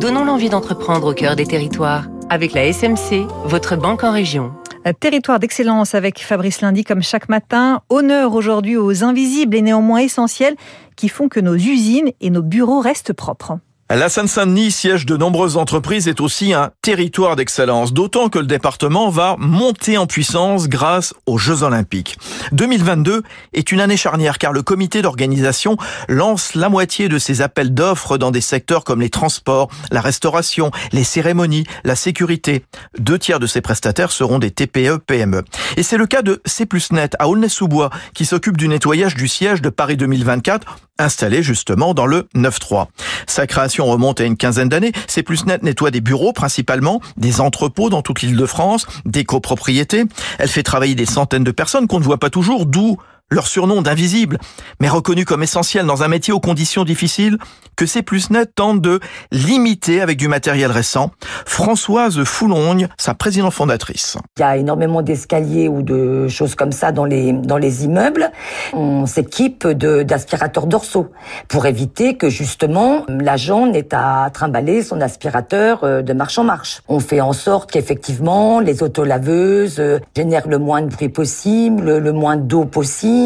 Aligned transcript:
Donnons 0.00 0.24
l'envie 0.24 0.48
d'entreprendre 0.48 1.08
au 1.08 1.14
cœur 1.14 1.34
des 1.34 1.44
territoires 1.44 2.04
avec 2.28 2.52
la 2.52 2.72
SMC, 2.72 3.26
votre 3.44 3.76
banque 3.76 4.04
en 4.04 4.12
région. 4.12 4.52
Territoire 5.00 5.40
d'excellence 5.40 5.94
avec 5.94 6.20
Fabrice 6.20 6.60
Lundi 6.60 6.84
comme 6.84 7.02
chaque 7.02 7.28
matin. 7.28 7.82
Honneur 7.90 8.34
aujourd'hui 8.34 8.76
aux 8.76 9.02
invisibles 9.04 9.56
et 9.56 9.62
néanmoins 9.62 9.98
essentiels 9.98 10.56
qui 10.96 11.08
font 11.08 11.28
que 11.28 11.40
nos 11.40 11.56
usines 11.56 12.12
et 12.20 12.30
nos 12.30 12.42
bureaux 12.42 12.80
restent 12.80 13.12
propres. 13.12 13.58
La 13.92 14.08
Seine-Saint-Denis, 14.08 14.70
siège 14.70 15.04
de 15.04 15.16
nombreuses 15.16 15.56
entreprises, 15.56 16.06
est 16.06 16.20
aussi 16.20 16.52
un 16.52 16.70
territoire 16.80 17.34
d'excellence, 17.34 17.92
d'autant 17.92 18.28
que 18.28 18.38
le 18.38 18.46
département 18.46 19.10
va 19.10 19.34
monter 19.36 19.98
en 19.98 20.06
puissance 20.06 20.68
grâce 20.68 21.12
aux 21.26 21.38
Jeux 21.38 21.64
Olympiques. 21.64 22.16
2022 22.52 23.24
est 23.52 23.72
une 23.72 23.80
année 23.80 23.96
charnière 23.96 24.38
car 24.38 24.52
le 24.52 24.62
comité 24.62 25.02
d'organisation 25.02 25.76
lance 26.08 26.54
la 26.54 26.68
moitié 26.68 27.08
de 27.08 27.18
ses 27.18 27.42
appels 27.42 27.74
d'offres 27.74 28.16
dans 28.16 28.30
des 28.30 28.40
secteurs 28.40 28.84
comme 28.84 29.00
les 29.00 29.10
transports, 29.10 29.68
la 29.90 30.00
restauration, 30.00 30.70
les 30.92 31.02
cérémonies, 31.02 31.64
la 31.82 31.96
sécurité. 31.96 32.64
Deux 32.96 33.18
tiers 33.18 33.40
de 33.40 33.48
ces 33.48 33.60
prestataires 33.60 34.12
seront 34.12 34.38
des 34.38 34.52
TPE-PME. 34.52 35.42
Et 35.76 35.82
c'est 35.82 35.96
le 35.96 36.06
cas 36.06 36.22
de 36.22 36.40
C 36.46 36.64
Net 36.92 37.16
à 37.18 37.28
Aulnay-sous-Bois 37.28 37.90
qui 38.14 38.24
s'occupe 38.24 38.56
du 38.56 38.68
nettoyage 38.68 39.16
du 39.16 39.26
siège 39.26 39.60
de 39.60 39.68
Paris 39.68 39.96
2024 39.96 40.76
installé 41.00 41.42
justement 41.42 41.94
dans 41.94 42.06
le 42.06 42.28
9-3. 42.34 42.86
Sa 43.26 43.46
création 43.46 43.79
remonte 43.86 44.20
à 44.20 44.24
une 44.24 44.36
quinzaine 44.36 44.68
d'années. 44.68 44.92
C'est 45.06 45.22
plus 45.22 45.46
net 45.46 45.62
nettoie 45.62 45.90
des 45.90 46.00
bureaux 46.00 46.32
principalement, 46.32 47.00
des 47.16 47.40
entrepôts 47.40 47.90
dans 47.90 48.02
toute 48.02 48.22
l'île 48.22 48.36
de 48.36 48.46
France, 48.46 48.86
des 49.04 49.24
copropriétés. 49.24 50.04
Elle 50.38 50.48
fait 50.48 50.62
travailler 50.62 50.94
des 50.94 51.06
centaines 51.06 51.44
de 51.44 51.50
personnes 51.50 51.86
qu'on 51.86 51.98
ne 51.98 52.04
voit 52.04 52.18
pas 52.18 52.30
toujours, 52.30 52.66
d'où 52.66 52.98
leur 53.30 53.46
surnom 53.46 53.80
d'invisible, 53.80 54.38
mais 54.80 54.88
reconnu 54.88 55.24
comme 55.24 55.42
essentiel 55.42 55.86
dans 55.86 56.02
un 56.02 56.08
métier 56.08 56.32
aux 56.32 56.40
conditions 56.40 56.84
difficiles, 56.84 57.38
que 57.76 57.86
c'est 57.86 58.02
plus 58.02 58.30
net 58.30 58.50
tente 58.54 58.80
de 58.80 59.00
limiter 59.30 60.00
avec 60.00 60.18
du 60.18 60.26
matériel 60.26 60.70
récent. 60.70 61.12
Françoise 61.46 62.22
Foulongne, 62.24 62.88
sa 62.98 63.14
présidente 63.14 63.52
fondatrice. 63.52 64.16
Il 64.36 64.40
y 64.40 64.44
a 64.44 64.56
énormément 64.56 65.02
d'escaliers 65.02 65.68
ou 65.68 65.82
de 65.82 66.26
choses 66.28 66.54
comme 66.56 66.72
ça 66.72 66.90
dans 66.90 67.04
les, 67.04 67.32
dans 67.32 67.56
les 67.56 67.84
immeubles. 67.84 68.30
On 68.72 69.06
s'équipe 69.06 69.66
d'aspirateurs 69.66 70.66
dorsaux 70.66 71.08
pour 71.48 71.66
éviter 71.66 72.16
que 72.16 72.28
justement 72.28 73.04
l'agent 73.08 73.66
n'ait 73.66 73.94
à 73.94 74.28
trimballer 74.32 74.82
son 74.82 75.00
aspirateur 75.00 75.84
euh, 75.84 76.02
de 76.02 76.12
marche 76.12 76.38
en 76.38 76.44
marche. 76.44 76.82
On 76.88 76.98
fait 76.98 77.20
en 77.20 77.32
sorte 77.32 77.70
qu'effectivement 77.70 78.60
les 78.60 78.82
autolaveuses 78.82 79.78
euh, 79.78 80.00
génèrent 80.16 80.48
le 80.48 80.58
moins 80.58 80.82
de 80.82 80.88
bruit 80.88 81.08
possible, 81.08 81.98
le 81.98 82.12
moins 82.12 82.36
d'eau 82.36 82.64
possible 82.64 83.19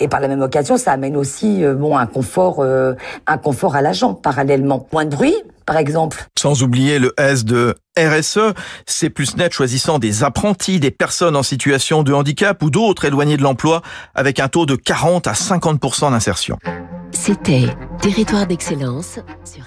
et 0.00 0.08
par 0.08 0.20
la 0.20 0.28
même 0.28 0.42
occasion, 0.42 0.76
ça 0.76 0.92
amène 0.92 1.16
aussi 1.16 1.64
euh, 1.64 1.74
bon 1.74 1.96
un 1.96 2.06
confort, 2.06 2.60
euh, 2.60 2.94
un 3.26 3.38
confort 3.38 3.76
à 3.76 3.82
l'agent 3.82 4.14
parallèlement. 4.14 4.86
Moins 4.92 5.04
de 5.04 5.14
bruit, 5.14 5.34
par 5.66 5.76
exemple. 5.76 6.26
Sans 6.38 6.62
oublier 6.62 6.98
le 6.98 7.12
S 7.18 7.44
de 7.44 7.74
RSE, 7.98 8.54
c'est 8.86 9.10
plus 9.10 9.36
net 9.36 9.52
choisissant 9.52 9.98
des 9.98 10.24
apprentis, 10.24 10.80
des 10.80 10.90
personnes 10.90 11.36
en 11.36 11.42
situation 11.42 12.02
de 12.02 12.12
handicap 12.12 12.62
ou 12.62 12.70
d'autres 12.70 13.04
éloignés 13.04 13.36
de 13.36 13.42
l'emploi 13.42 13.82
avec 14.14 14.40
un 14.40 14.48
taux 14.48 14.66
de 14.66 14.76
40 14.76 15.26
à 15.26 15.32
50% 15.32 16.10
d'insertion. 16.10 16.58
C'était 17.12 17.66
Territoire 18.00 18.46
d'excellence 18.46 19.20
sur 19.44 19.64